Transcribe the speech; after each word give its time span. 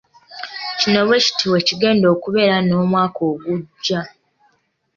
Kino 0.79 0.99
bwe 1.07 1.17
kiti 1.25 1.45
bwe 1.49 1.61
kigenda 1.67 2.05
okubeera 2.15 2.57
n'omwaka 2.61 3.21
ogujja. 3.31 4.01